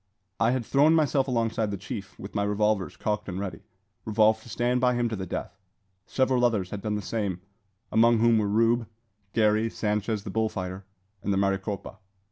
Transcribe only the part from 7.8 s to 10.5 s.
among whom were Rube, Garey, Sanchez the bull